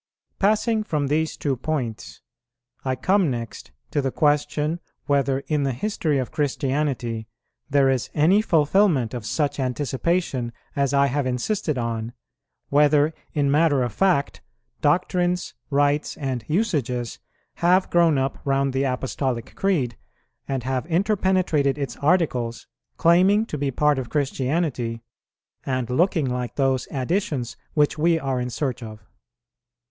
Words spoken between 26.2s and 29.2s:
like those additions which we are in search of.